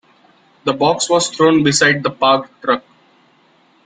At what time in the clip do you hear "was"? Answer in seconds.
1.11-1.29